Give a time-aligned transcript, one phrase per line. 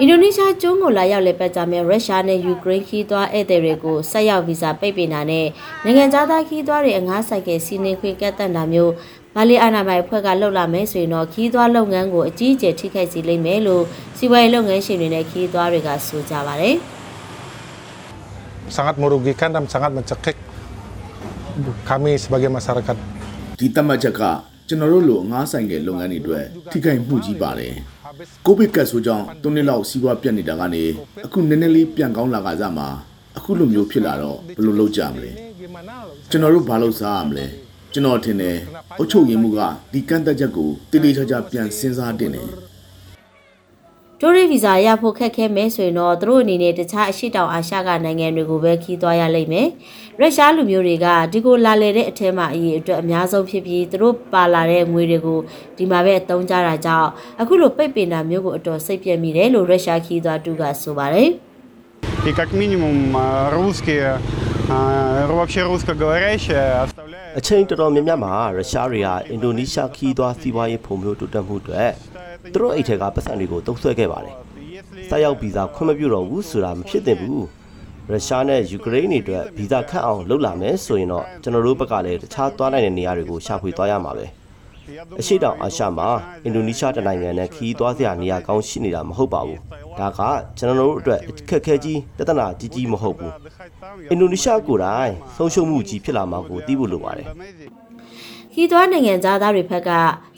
[0.00, 5.46] အင်ဒိုနီးရှားကျွန်းကိုလာရောက်လည်ပတ်ကြမဲ့ရုရှားနဲ့ယူကရိန်းခီးသွွားဧည့်သည်တွေကိုဆက်ရောက်ဗီဇာပိတ်ပင်တာနဲ့
[5.84, 8.92] နိုင်ငံသားသားခီးသွွားတွေအငားဆိုင်ကစီနေခွေကတ်တန်တာမျိုး
[9.36, 13.84] မလေးအာနာမိုင်ဖွဲ့ကလှုပ်လာမယ်ဆိုရင်တော့ခီးသွွားလုပ်ငန်းကိုအကြီးအကျယ်ထိခိုက်စေလိမ့်မယ်လို့
[14.18, 16.76] စီးပွားရေးလုပ်ငန်းရှင်တွေနဲ့ခီးသွွားတွေကဆိုကြပါတယ်
[18.76, 20.36] sangat merugikan dan sangat mencekik
[21.88, 22.96] kami sebagai masyarakat
[23.60, 24.22] ဒီသတ်မှတ်ချက်က
[24.68, 27.74] ကျွန်တော်တို့လိုငားဆိုင်ကလုပ်ငန်းတွေအတွက်ထိခိုက်မှုကြီးပါတယ်
[28.46, 30.84] ကိုဗစ်ကပ်ဆိုးကြောင့်၃နှစ်လောက်စီးပွားပြတ်နေတာကနေ
[31.24, 32.88] အခုနည်းနည်းလေးပြန်ကောင်းလာကြစားမှာ
[33.36, 35.30] အခုလိုမျိုးဖြစ်လာတော့ဘယ်လိုလုပ်ကြမလဲ
[36.30, 37.46] ကျွန်တော်တို့ဘာလို့စားရမလဲ
[37.92, 38.56] ကျွန်တော်ထင်တယ်
[38.98, 39.60] အုတ်ချုပ်ရင်းမှုက
[39.92, 42.48] ဒီကန့်သက်ချက်ကိုတိတိကျကျပြန်စဉ်းစားတင်တယ်
[44.21, 49.67] တိုးရီဗီဇာရဖို့ခက်ခဲမယ်ဆိုရင်တော့သူတို့အနေနဲ့တခြားအရှိတောင်အာရှကနိုင်ငံတွေကိုပဲခီးသွားရလိမ့်မယ်။
[50.19, 55.39] ရုရှားလူမျိုးတွေကဒီကိုလာလေတဲ့အထက်မှာအရေးအတွက်အများဆုံးဖြစ်ပြီးသူတို့ပါလာတဲ့ငွေတွေကို
[55.77, 57.09] ဒီမှာပဲအသုံးကြတာကြောင့်
[57.41, 61.29] အခုလိုပိတ်ပင်တာမျိုးကိုအတော်စိတ်ပြက်မိတယ်လို့ရုရှားခီးသွားတူကဆိုပါတယ်။
[62.29, 64.19] И как минимум а, русские,
[64.69, 67.37] а, вообще русскоговорящие оставляют...
[67.39, 71.83] အချိန်တော်တော်များများမှာရုရှားတွေကအင်ဒိုနီးရှားခီးသွွားစီးပွားရေးပုံမျိုးတိုးတက်မှုတွေ
[72.52, 74.34] သူတို့အိတ်ထဲကပတ်စံတွေကိုတုံးဆွဲခဲ့ပါတယ်။
[75.08, 77.42] ဆက်ရောက်ဗီဇာခွင့်မပြုတော့ဘူးဆိုတာမဖြစ်သင့်ဘူး။
[78.10, 84.26] ရုရှားနဲ့ယူကရိန်းတွေအတွက်ဗီဇာခတ်အောင်လုပ်လာမယ်ဆိုရင်တော့ကျွန်တော်တို့ဘက်ကလည်းတခြားသွားနိုင်တဲ့နေရာတွေကိုရှာဖွေသွားရမှာပဲ။
[85.20, 86.08] အရှိတောင်အာရှမှာ
[86.44, 89.60] အင်ဒိုနီးရှားတနိုင်ငံနဲ့ခီးသွားစရာနေရာကောင်းရှိနေတာမဟုတ်ပါဘူး။
[89.98, 90.20] ဒါက
[90.58, 93.32] ကျွန်တော်တို့အတွက်အခက်အခဲကြီးတသနာကြီးကြီးမဟုတ်ဘူး။
[94.10, 97.26] အင်ဒိုနီးရှားကိုယ်တိုင်ဆုံးရှုံးမှုကြီးဖြစ်လာမှာကိုသိဖို့လိုပါတယ်။
[98.58, 99.90] ခီးသွွားနိုင်ငံသားတွေဘက်က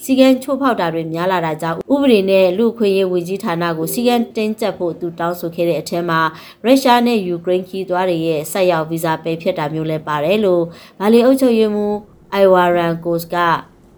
[0.04, 6.20] စီကံချိုးဖောက်တာတွေများလာတာကြောင့်ဥပဒေနဲ့လူခွင့်ရေးဝန်ကြီးဌာနကိုစီကံတင်းကျပ်ဖို့သူတောင်းဆိုခဲ့တဲ့အထက်မှာ
[6.64, 10.62] ရုရှားနဲ့ယူကရိန်းခီးသွွားတွေရဲ့ဆက်ရောက်ဗီဇာပယ်ဖြစ်တာမျိုးလည်းပါတယ်လို့
[11.00, 11.96] ဗာလီအုပ်ချုပ်ရေးမှူး
[12.32, 13.36] အိုင်ဝါရန်ကိုစ်က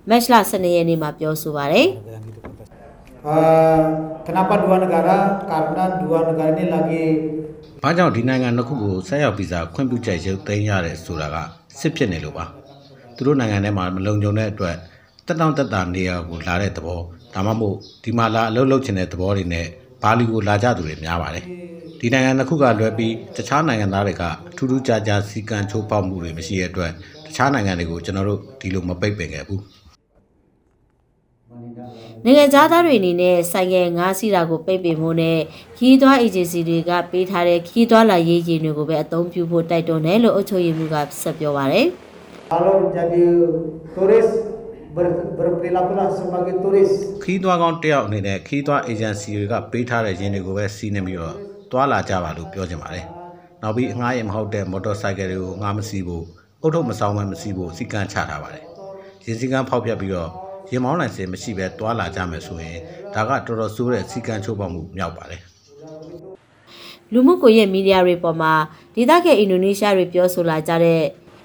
[0.08, 1.88] မက်လ12ရက်နေ့မှာပြောဆိုပါတယ်
[3.20, 3.80] Uh,
[4.24, 5.44] kenapa dua negara?
[5.44, 7.05] Karena dua negara ini lagi
[7.84, 11.36] ။ဘာကြောင့်ဒီနိုင်ငံနှစ်ခုကိုဆက်ရောက်ဗီဇာခွင့်ပြုချက်ရုပ်သိမ်းရတယ်ဆိုတာက
[11.80, 12.46] စစ်ဖြစ်နေလို့ပါ။
[13.20, 14.77] သူတို့နိုင်ငံထဲမှာမလုံခြုံတဲ့အတွက်
[15.27, 17.01] တက်တောင့်တက်တာနေရာကိုလာတဲ့သဘော
[17.35, 19.67] ဒါမှမဟုတ်ဒီမှာလာအလုပ်လုပ်ချင်တဲ့သဘောတွေနဲ့
[20.03, 21.45] ဘာလီကိုလာကြသူတွေများပါတယ်။
[22.01, 24.23] ဒီနိုင်ငံနှစ်ခုကလွဲပြီးတခြားနိုင်ငံသားတွေက
[24.57, 26.91] ထူးထူးခြားခြားစီကံချိုးဖောက်မှုတွေမရှိတဲ့အတွက်
[27.27, 29.61] တခြားနိုင်ငံတွေကိုကျွန်တော်တို့ဒီလိုမပိတ်ပင်ခဲ့ဘူး။
[32.25, 35.39] နိုင်ငံသားတွေအနေနဲ့ဆိုင်ကယ်ငါးစီးတာကိုပိတ်ပင်ဖို့နဲ့
[35.79, 41.87] ခီးသွွားအေဂျင်စီတွေကပေးထားတဲ့ခီးသွွားလာရေးရင်တွေကိုပဲအသုံးပြုဖို့တိုက်တွန်းတယ်လို့အုပ်ချုပ်ရေးမှူးကဆက်ပြောပါတယ်
[42.50, 43.46] kalau jadi
[43.94, 44.27] turis
[44.90, 45.06] ber,
[45.38, 46.90] berperilakulah sebagai turis.
[47.22, 51.36] ခီးသွွားကောင်းတယောက်အနေနဲ့ခီးသွွားအေဂျင်စီတွေကပေးထားတဲ့ရင်းတွေကိုပဲစီးနေပြီးတော့
[51.70, 53.06] သွားလာကြပါလို့ပြောချင်ပါတယ်။
[53.62, 56.24] နောက်ပြီးအငှားရင်မဟုတ်တဲ့မော်တော်ဆိုင်ကယ်တွေကိုငှားမစီးဖို့
[56.62, 58.64] အုတ်ထုတ်မဆောင်မမစီးဖို့စီကံချထားပါတယ်။
[59.24, 60.30] ရင်းစည်းကမ်းဖောက်ပြပြီးတော့
[60.70, 62.78] ရင်မောင်းနိုင်စင်မရှိပဲသွားလာကြမယ်ဆိုရင်
[63.14, 65.42] ဒါကတော်တော်ဆိုးတဲ့စီကံချိုးပေါက်မှုမြောက်ပါတယ်။
[67.12, 68.52] လူမှုကွန်ရက်မီဒီယာတွေပေါ်မှာ
[68.94, 71.00] ဒေသခံအင်ဒိုနီးရှားတွေပြောဆိုလာကြတဲ့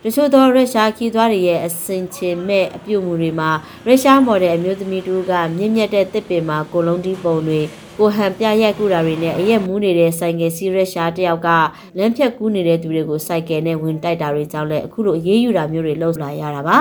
[0.07, 3.49] တချို့သောရုရှားခီးသွွားတွေရဲ့အစင်ချင်မဲ့အပြုတ်မှုတွေမှာ
[3.87, 7.61] ရုရှားမော်ဒယ်အမျိုးသမီးတူကမြင့်မြတ်တဲ့တစ်ပင်မှာကိုလုံးတီးပုံတွေ
[7.99, 11.49] ကိုဟန်ပြရိုက်ကူတာတွေနဲ့အရက်မူးနေတဲ့ဆိုင်ကယ်စီးရုရှားတယောက်က
[11.97, 16.77] လမ်းဖြတ်ကူးနေတဲ့သူတွေကိုစိုက်ကယ်နဲ့ဝင်တိုက်တာတွေကြောင့်လည်းအခုလိုအေးအေးယူတာမျိုးတွေလှုပ်လာရတာပါ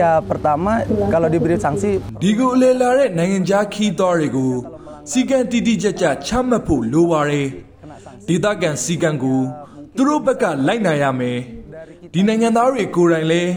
[0.00, 0.72] Ya pertama
[1.12, 1.90] kalau diberi sanksi
[2.22, 4.52] ဒီကိုအလေလာတဲ့နိုင်ငံခြားခီးသွားတွေကို
[5.10, 7.48] စီကံတီတီကြကြချမှတ်ဖို့လိုပါတယ်
[8.28, 9.40] ဒေသခံစီကံကို
[9.96, 11.38] သူတို့ဘက်ကလိုက်နိုင်ရမယ်
[12.12, 13.52] ဒီနိုင်ငံသားတွေကိုယ်တိုင်လည်း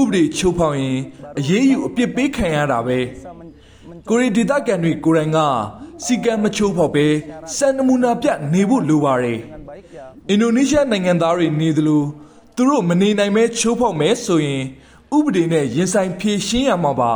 [0.00, 0.98] ဥပဒေချုပ်ဖောက်ရင်
[1.38, 2.98] အရေးယူအပြစ်ပေးခံရတာပဲ
[4.08, 5.38] ကိုရီဒေသခံတွေကိုယ်တိုင်က
[6.04, 7.06] စီကံမချိုးဖောက်ပဲ
[7.56, 9.40] စံနမူနာပြနေဖို့လိုပါတယ်
[10.28, 12.02] အင်ဒိုနီးရှားနိုင်ငံသားတွေနေသလို
[12.56, 14.62] သူတို့မနေနိုင်မဲချိုးဖောက်မဲဆိုရင်
[15.16, 17.12] ဥပဒေနဲ့ရင်ဆိုင်ဖြေရှင်းရမှာပါ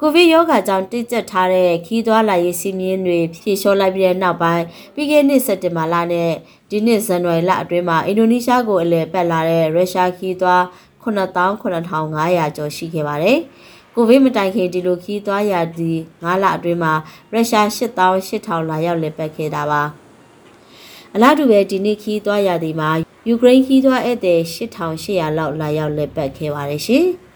[0.00, 6.30] ကိုဗစ်ရောဂါကြောင့်တိကျက်ထားတဲ့ခီးသွွားလာရေးစီးမြင်းတွေဖြေလျှော့လိုက်ပြီးတဲ့နောက်ပိုင်းပြီးခဲ့တဲ့နှစ်စက်တင်ဘာလနဲ့
[6.72, 10.62] ဒီနှစ်ဇန်နဝါရီလအတွင်းမှာအင်ဒိုနီးရှားကိုအလည်ပတ်လာတဲ့ရုရှားခီးသွွား
[11.04, 13.38] 89,500ကျော်ရှိခဲ့ပါတယ်။
[13.94, 16.92] ကိုဗစ်မတိုင်ခင်ဒီလိုခီးသွွားရာဒီ9လအတွင်းမှာ
[17.32, 19.82] ရုရှား88,000လာရောက်လည်ပတ်ခဲ့တာပါ။
[21.14, 22.90] အလားတူပဲဒီနေ့ခီးသွွားရာဒီမှာ
[23.28, 27.06] ယူကရိန်းခီးသွွားဧည့်သည်8800လောက်လာရောက်လည်ပတ်ခဲ့ပါတယ်ရှင်။